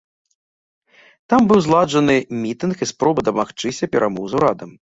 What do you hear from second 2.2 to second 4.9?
мітынг і спроба дамагчыся перамоў з урадам.